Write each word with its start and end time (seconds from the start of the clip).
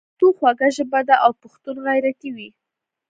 پښتو 0.07 0.27
خوږه 0.37 0.67
ژبه 0.77 0.99
ده 1.07 1.15
او 1.25 1.31
پښتون 1.41 1.75
غیرتي 1.87 2.29
وي. 2.35 2.49